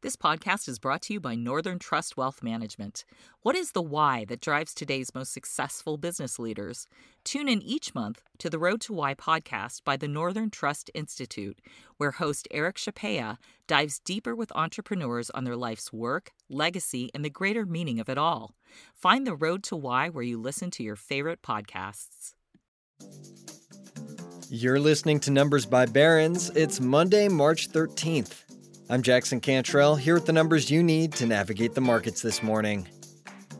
This 0.00 0.14
podcast 0.14 0.68
is 0.68 0.78
brought 0.78 1.02
to 1.02 1.14
you 1.14 1.18
by 1.18 1.34
Northern 1.34 1.80
Trust 1.80 2.16
Wealth 2.16 2.40
Management. 2.40 3.04
What 3.42 3.56
is 3.56 3.72
the 3.72 3.82
why 3.82 4.24
that 4.26 4.40
drives 4.40 4.72
today's 4.72 5.12
most 5.12 5.32
successful 5.32 5.96
business 5.96 6.38
leaders? 6.38 6.86
Tune 7.24 7.48
in 7.48 7.60
each 7.60 7.96
month 7.96 8.22
to 8.38 8.48
the 8.48 8.60
Road 8.60 8.80
to 8.82 8.92
Why 8.92 9.14
podcast 9.14 9.82
by 9.82 9.96
the 9.96 10.06
Northern 10.06 10.50
Trust 10.50 10.88
Institute, 10.94 11.58
where 11.96 12.12
host 12.12 12.46
Eric 12.52 12.76
Chapea 12.76 13.38
dives 13.66 13.98
deeper 13.98 14.36
with 14.36 14.52
entrepreneurs 14.54 15.30
on 15.30 15.42
their 15.42 15.56
life's 15.56 15.92
work, 15.92 16.30
legacy, 16.48 17.10
and 17.12 17.24
the 17.24 17.28
greater 17.28 17.66
meaning 17.66 17.98
of 17.98 18.08
it 18.08 18.18
all. 18.18 18.54
Find 18.94 19.26
the 19.26 19.34
Road 19.34 19.64
to 19.64 19.74
Why 19.74 20.10
where 20.10 20.22
you 20.22 20.40
listen 20.40 20.70
to 20.72 20.84
your 20.84 20.94
favorite 20.94 21.42
podcasts. 21.42 22.34
You're 24.48 24.78
listening 24.78 25.18
to 25.20 25.32
Numbers 25.32 25.66
by 25.66 25.86
Barron's. 25.86 26.50
It's 26.50 26.78
Monday, 26.78 27.28
March 27.28 27.68
13th. 27.70 28.44
I'm 28.90 29.02
Jackson 29.02 29.40
Cantrell, 29.40 29.96
here 29.96 30.14
with 30.14 30.24
the 30.24 30.32
numbers 30.32 30.70
you 30.70 30.82
need 30.82 31.12
to 31.16 31.26
navigate 31.26 31.74
the 31.74 31.80
markets 31.82 32.22
this 32.22 32.42
morning. 32.42 32.88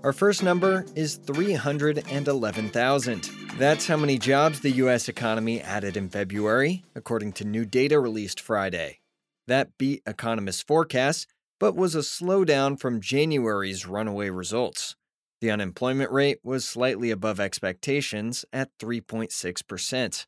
Our 0.03 0.15
first 0.15 0.43
number 0.43 0.87
is 0.95 1.17
311,000. 1.17 3.31
That's 3.59 3.87
how 3.87 3.99
many 3.99 4.17
jobs 4.17 4.61
the 4.61 4.71
U.S. 4.71 5.07
economy 5.07 5.61
added 5.61 5.99
in 5.99 6.09
February, 6.09 6.83
according 6.95 7.35
to 7.35 7.45
new 7.45 7.67
data 7.67 8.01
released 8.01 8.41
Friday. 8.41 9.01
That 9.47 9.77
beat 9.77 10.03
economists' 10.07 10.63
forecasts, 10.63 11.27
but 11.61 11.77
was 11.77 11.95
a 11.95 11.99
slowdown 11.99 12.81
from 12.81 13.03
January's 13.03 13.87
runaway 13.87 14.31
results. 14.31 14.97
The 15.43 15.51
unemployment 15.51 16.11
rate 16.11 16.39
was 16.43 16.65
slightly 16.65 17.11
above 17.11 17.39
expectations 17.39 18.47
at 18.51 18.71
3.6%. 18.79 20.25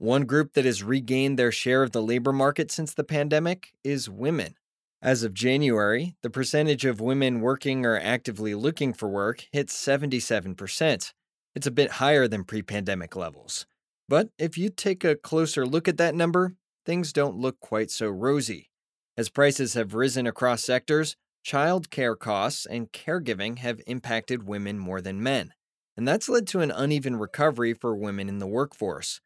One 0.00 0.24
group 0.24 0.54
that 0.54 0.64
has 0.64 0.82
regained 0.82 1.38
their 1.38 1.52
share 1.52 1.82
of 1.82 1.92
the 1.92 2.00
labor 2.00 2.32
market 2.32 2.70
since 2.70 2.94
the 2.94 3.04
pandemic 3.04 3.74
is 3.84 4.08
women. 4.08 4.54
As 5.02 5.22
of 5.22 5.34
January, 5.34 6.16
the 6.22 6.30
percentage 6.30 6.86
of 6.86 7.02
women 7.02 7.42
working 7.42 7.84
or 7.84 7.98
actively 7.98 8.54
looking 8.54 8.94
for 8.94 9.10
work 9.10 9.46
hit 9.52 9.66
77%. 9.68 11.12
It's 11.54 11.66
a 11.66 11.70
bit 11.70 11.90
higher 11.90 12.26
than 12.26 12.44
pre 12.44 12.62
pandemic 12.62 13.14
levels. 13.14 13.66
But 14.08 14.30
if 14.38 14.56
you 14.56 14.70
take 14.70 15.04
a 15.04 15.16
closer 15.16 15.66
look 15.66 15.86
at 15.86 15.98
that 15.98 16.14
number, 16.14 16.54
things 16.86 17.12
don't 17.12 17.36
look 17.36 17.60
quite 17.60 17.90
so 17.90 18.08
rosy. 18.08 18.70
As 19.18 19.28
prices 19.28 19.74
have 19.74 19.92
risen 19.92 20.26
across 20.26 20.64
sectors, 20.64 21.14
child 21.42 21.90
care 21.90 22.16
costs 22.16 22.64
and 22.64 22.90
caregiving 22.90 23.58
have 23.58 23.82
impacted 23.86 24.48
women 24.48 24.78
more 24.78 25.02
than 25.02 25.22
men. 25.22 25.52
And 25.94 26.08
that's 26.08 26.30
led 26.30 26.46
to 26.48 26.60
an 26.60 26.70
uneven 26.70 27.16
recovery 27.16 27.74
for 27.74 27.94
women 27.94 28.30
in 28.30 28.38
the 28.38 28.46
workforce. 28.46 29.20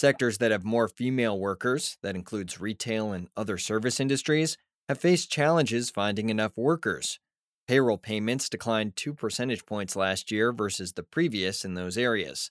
Sectors 0.00 0.38
that 0.38 0.50
have 0.50 0.64
more 0.64 0.88
female 0.88 1.38
workers, 1.38 1.98
that 2.02 2.14
includes 2.16 2.58
retail 2.58 3.12
and 3.12 3.28
other 3.36 3.58
service 3.58 4.00
industries, 4.00 4.56
have 4.88 4.98
faced 4.98 5.30
challenges 5.30 5.90
finding 5.90 6.30
enough 6.30 6.56
workers. 6.56 7.20
Payroll 7.68 7.98
payments 7.98 8.48
declined 8.48 8.96
2 8.96 9.12
percentage 9.12 9.66
points 9.66 9.94
last 9.94 10.30
year 10.30 10.54
versus 10.54 10.94
the 10.94 11.02
previous 11.02 11.66
in 11.66 11.74
those 11.74 11.98
areas. 11.98 12.50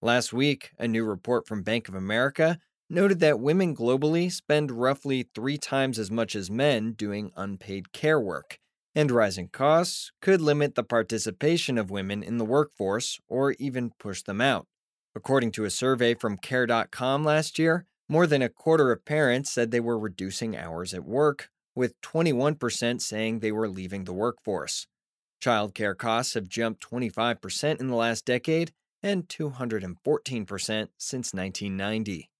Last 0.00 0.32
week, 0.32 0.70
a 0.76 0.88
new 0.88 1.04
report 1.04 1.46
from 1.46 1.62
Bank 1.62 1.88
of 1.88 1.94
America 1.94 2.58
noted 2.90 3.20
that 3.20 3.38
women 3.38 3.76
globally 3.76 4.28
spend 4.28 4.72
roughly 4.72 5.28
three 5.36 5.58
times 5.58 6.00
as 6.00 6.10
much 6.10 6.34
as 6.34 6.50
men 6.50 6.94
doing 6.94 7.30
unpaid 7.36 7.92
care 7.92 8.18
work, 8.18 8.58
and 8.92 9.12
rising 9.12 9.46
costs 9.46 10.10
could 10.20 10.40
limit 10.40 10.74
the 10.74 10.82
participation 10.82 11.78
of 11.78 11.92
women 11.92 12.24
in 12.24 12.38
the 12.38 12.44
workforce 12.44 13.20
or 13.28 13.52
even 13.60 13.92
push 14.00 14.22
them 14.22 14.40
out. 14.40 14.66
According 15.14 15.52
to 15.52 15.64
a 15.64 15.70
survey 15.70 16.14
from 16.14 16.38
Care.com 16.38 17.24
last 17.24 17.58
year, 17.58 17.86
more 18.08 18.26
than 18.26 18.42
a 18.42 18.48
quarter 18.48 18.90
of 18.92 19.04
parents 19.04 19.50
said 19.50 19.70
they 19.70 19.80
were 19.80 19.98
reducing 19.98 20.56
hours 20.56 20.94
at 20.94 21.04
work, 21.04 21.50
with 21.74 22.00
21% 22.00 23.00
saying 23.00 23.38
they 23.38 23.52
were 23.52 23.68
leaving 23.68 24.04
the 24.04 24.12
workforce. 24.12 24.86
Childcare 25.42 25.96
costs 25.96 26.34
have 26.34 26.48
jumped 26.48 26.88
25% 26.88 27.80
in 27.80 27.88
the 27.88 27.96
last 27.96 28.24
decade 28.24 28.72
and 29.02 29.28
214% 29.28 30.88
since 30.96 31.34
1990. 31.34 32.30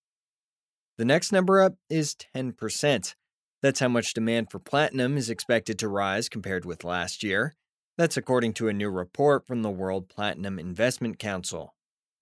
The 0.98 1.04
next 1.04 1.32
number 1.32 1.60
up 1.60 1.74
is 1.90 2.14
10%. 2.34 3.14
That's 3.60 3.80
how 3.80 3.88
much 3.88 4.14
demand 4.14 4.50
for 4.50 4.58
platinum 4.58 5.16
is 5.16 5.30
expected 5.30 5.78
to 5.78 5.88
rise 5.88 6.28
compared 6.28 6.64
with 6.64 6.84
last 6.84 7.22
year. 7.22 7.54
That's 7.98 8.16
according 8.16 8.54
to 8.54 8.68
a 8.68 8.72
new 8.72 8.90
report 8.90 9.46
from 9.46 9.62
the 9.62 9.70
World 9.70 10.08
Platinum 10.08 10.58
Investment 10.58 11.18
Council. 11.18 11.74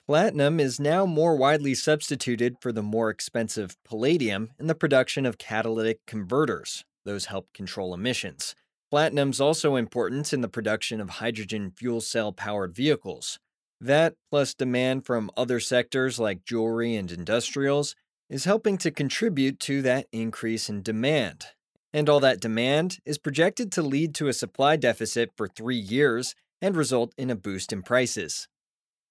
Platinum 0.07 0.59
is 0.59 0.81
now 0.81 1.07
more 1.07 1.37
widely 1.37 1.75
substituted 1.75 2.57
for 2.61 2.73
the 2.73 2.83
more 2.83 3.11
expensive 3.11 3.77
palladium 3.85 4.51
in 4.59 4.67
the 4.67 4.75
production 4.75 5.25
of 5.25 5.39
catalytic 5.39 6.01
converters. 6.07 6.85
Those 7.05 7.27
help 7.27 7.53
control 7.55 7.95
emissions. 7.95 8.55
Platinum's 8.91 9.41
also 9.41 9.77
important 9.77 10.33
in 10.33 10.41
the 10.41 10.49
production 10.49 11.01
of 11.01 11.11
hydrogen 11.11 11.73
fuel 11.77 12.01
cell 12.01 12.33
powered 12.33 12.75
vehicles. 12.75 13.39
That, 13.81 14.15
plus 14.31 14.53
demand 14.53 15.07
from 15.07 15.31
other 15.37 15.61
sectors 15.61 16.19
like 16.19 16.45
jewelry 16.45 16.97
and 16.97 17.11
industrials, 17.13 17.95
is 18.29 18.45
helping 18.45 18.79
to 18.79 18.91
contribute 18.91 19.61
to 19.61 19.81
that 19.83 20.07
increase 20.13 20.69
in 20.69 20.83
demand. 20.83 21.47
And 21.93 22.09
all 22.09 22.21
that 22.21 22.41
demand 22.41 22.99
is 23.05 23.19
projected 23.19 23.73
to 23.73 23.83
lead 23.83 24.15
to 24.17 24.29
a 24.29 24.33
supply 24.33 24.77
deficit 24.77 25.31
for 25.37 25.49
three 25.49 25.77
years 25.77 26.35
and 26.61 26.77
result 26.77 27.15
in 27.17 27.31
a 27.31 27.37
boost 27.37 27.73
in 27.73 27.83
prices. 27.83 28.49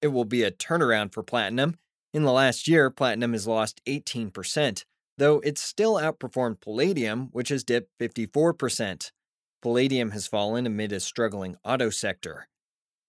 It 0.02 0.08
will 0.10 0.26
be 0.26 0.44
a 0.44 0.52
turnaround 0.52 1.14
for 1.14 1.24
platinum. 1.24 1.78
In 2.14 2.24
the 2.24 2.32
last 2.32 2.68
year, 2.68 2.90
platinum 2.90 3.34
has 3.34 3.48
lost 3.48 3.82
18%, 3.86 4.84
though 5.18 5.40
it's 5.42 5.62
still 5.62 5.96
outperformed 5.96 6.62
palladium, 6.62 7.30
which 7.32 7.50
has 7.50 7.64
dipped 7.64 7.92
54%. 8.00 9.12
Palladium 9.62 10.12
has 10.12 10.28
fallen 10.28 10.66
amid 10.66 10.92
a 10.92 11.00
struggling 11.00 11.58
auto 11.66 11.90
sector. 11.90 12.48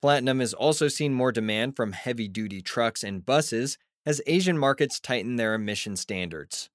Platinum 0.03 0.41
has 0.41 0.53
also 0.53 0.89
seen 0.89 1.15
more 1.15 1.31
demand 1.31 1.77
from 1.77 1.93
heavy 1.93 2.27
duty 2.27 2.61
trucks 2.61 3.05
and 3.05 3.25
buses 3.25 3.79
as 4.05 4.23
Asian 4.27 4.59
markets 4.59 4.99
tighten 4.99 5.37
their 5.37 5.55
emission 5.55 5.97
standards. 5.97 6.71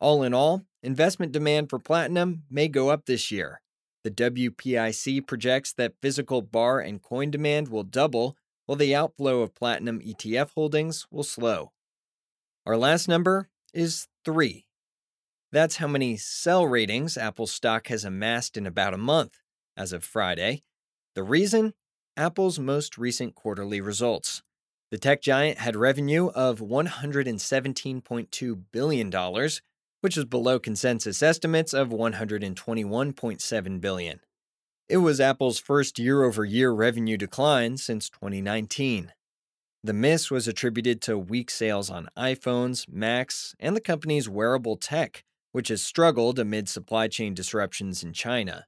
All 0.00 0.22
in 0.22 0.32
all, 0.32 0.64
investment 0.82 1.32
demand 1.32 1.68
for 1.68 1.78
platinum 1.78 2.44
may 2.50 2.68
go 2.68 2.88
up 2.88 3.04
this 3.04 3.30
year. 3.30 3.60
The 4.02 4.10
WPIC 4.10 5.26
projects 5.26 5.74
that 5.74 6.00
physical 6.00 6.40
bar 6.40 6.80
and 6.80 7.02
coin 7.02 7.30
demand 7.30 7.68
will 7.68 7.82
double 7.82 8.36
while 8.70 8.76
the 8.76 8.94
outflow 8.94 9.42
of 9.42 9.52
platinum 9.52 9.98
ETF 9.98 10.52
holdings 10.54 11.04
will 11.10 11.24
slow. 11.24 11.72
Our 12.64 12.76
last 12.76 13.08
number 13.08 13.48
is 13.74 14.06
3. 14.24 14.64
That's 15.50 15.78
how 15.78 15.88
many 15.88 16.16
sell 16.16 16.68
ratings 16.68 17.18
Apple 17.18 17.48
stock 17.48 17.88
has 17.88 18.04
amassed 18.04 18.56
in 18.56 18.68
about 18.68 18.94
a 18.94 18.96
month, 18.96 19.40
as 19.76 19.92
of 19.92 20.04
Friday. 20.04 20.62
The 21.16 21.24
reason? 21.24 21.74
Apple's 22.16 22.60
most 22.60 22.96
recent 22.96 23.34
quarterly 23.34 23.80
results. 23.80 24.40
The 24.92 24.98
tech 24.98 25.20
giant 25.20 25.58
had 25.58 25.74
revenue 25.74 26.28
of 26.28 26.60
$117.2 26.60 28.62
billion, 28.70 29.12
which 30.00 30.16
is 30.16 30.24
below 30.26 30.60
consensus 30.60 31.24
estimates 31.24 31.74
of 31.74 31.88
$121.7 31.88 33.80
billion. 33.80 34.20
It 34.90 34.96
was 34.96 35.20
Apple's 35.20 35.60
first 35.60 36.00
year 36.00 36.24
over 36.24 36.44
year 36.44 36.72
revenue 36.72 37.16
decline 37.16 37.76
since 37.76 38.10
2019. 38.10 39.12
The 39.84 39.92
miss 39.92 40.32
was 40.32 40.48
attributed 40.48 41.00
to 41.02 41.16
weak 41.16 41.48
sales 41.48 41.90
on 41.90 42.08
iPhones, 42.18 42.88
Macs, 42.88 43.54
and 43.60 43.76
the 43.76 43.80
company's 43.80 44.28
wearable 44.28 44.76
tech, 44.76 45.22
which 45.52 45.68
has 45.68 45.80
struggled 45.80 46.40
amid 46.40 46.68
supply 46.68 47.06
chain 47.06 47.34
disruptions 47.34 48.02
in 48.02 48.12
China. 48.12 48.66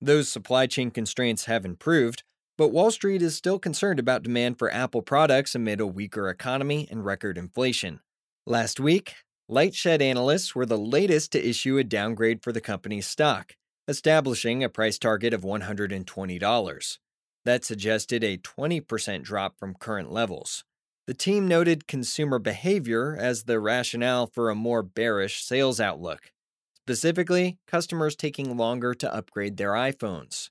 Those 0.00 0.30
supply 0.30 0.66
chain 0.68 0.90
constraints 0.90 1.44
have 1.44 1.66
improved, 1.66 2.22
but 2.56 2.72
Wall 2.72 2.90
Street 2.90 3.20
is 3.20 3.36
still 3.36 3.58
concerned 3.58 3.98
about 3.98 4.22
demand 4.22 4.58
for 4.58 4.72
Apple 4.72 5.02
products 5.02 5.54
amid 5.54 5.82
a 5.82 5.86
weaker 5.86 6.30
economy 6.30 6.88
and 6.90 7.04
record 7.04 7.36
inflation. 7.36 8.00
Last 8.46 8.80
week, 8.80 9.16
Lightshed 9.50 10.00
analysts 10.00 10.54
were 10.54 10.64
the 10.64 10.78
latest 10.78 11.32
to 11.32 11.46
issue 11.46 11.76
a 11.76 11.84
downgrade 11.84 12.42
for 12.42 12.52
the 12.52 12.62
company's 12.62 13.06
stock 13.06 13.54
establishing 13.88 14.62
a 14.62 14.68
price 14.68 14.98
target 14.98 15.32
of 15.32 15.40
$120. 15.40 16.98
That 17.44 17.64
suggested 17.64 18.22
a 18.22 18.36
20% 18.36 19.22
drop 19.22 19.58
from 19.58 19.74
current 19.74 20.12
levels. 20.12 20.64
The 21.06 21.14
team 21.14 21.48
noted 21.48 21.86
consumer 21.86 22.38
behavior 22.38 23.16
as 23.18 23.44
the 23.44 23.58
rationale 23.58 24.26
for 24.26 24.50
a 24.50 24.54
more 24.54 24.82
bearish 24.82 25.42
sales 25.42 25.80
outlook, 25.80 26.32
specifically, 26.74 27.56
customers 27.66 28.14
taking 28.14 28.58
longer 28.58 28.92
to 28.92 29.14
upgrade 29.14 29.56
their 29.56 29.72
iPhones. 29.72 30.50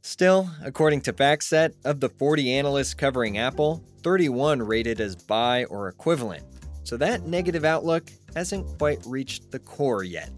Still, 0.00 0.48
according 0.64 1.02
to 1.02 1.12
FactSet, 1.12 1.74
of 1.84 2.00
the 2.00 2.08
40 2.08 2.54
analysts 2.54 2.94
covering 2.94 3.36
Apple, 3.36 3.84
31 4.02 4.62
rated 4.62 4.98
as 5.02 5.14
buy 5.14 5.64
or 5.64 5.88
equivalent, 5.88 6.44
so 6.84 6.96
that 6.96 7.26
negative 7.26 7.66
outlook 7.66 8.10
hasn't 8.34 8.66
quite 8.78 9.04
reached 9.04 9.50
the 9.50 9.58
core 9.58 10.04
yet. 10.04 10.30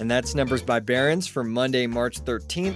And 0.00 0.10
that's 0.10 0.34
Numbers 0.34 0.62
by 0.62 0.80
Barron's 0.80 1.26
for 1.26 1.44
Monday, 1.44 1.86
March 1.86 2.24
13th. 2.24 2.74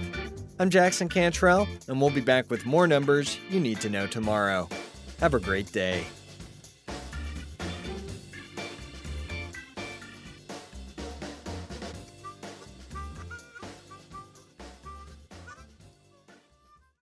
I'm 0.59 0.69
Jackson 0.69 1.09
Cantrell, 1.09 1.67
and 1.87 1.99
we'll 1.99 2.11
be 2.11 2.21
back 2.21 2.51
with 2.51 2.67
more 2.67 2.85
numbers 2.85 3.39
you 3.49 3.59
need 3.59 3.81
to 3.81 3.89
know 3.89 4.05
tomorrow. 4.05 4.69
Have 5.19 5.33
a 5.33 5.39
great 5.39 5.71
day. 5.71 6.05